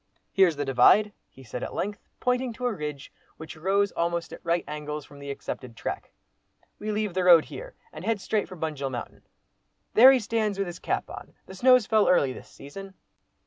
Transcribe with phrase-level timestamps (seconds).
[0.31, 4.43] "Here's the Divide!" he said at length, pointing to a ridge which rose almost at
[4.43, 6.11] right angles from the accepted track.
[6.79, 9.21] "We leave the road here, and head straight for Bunjil mountain.
[9.93, 11.33] There he stands with his cap on!
[11.45, 12.95] The snow's fell early this season."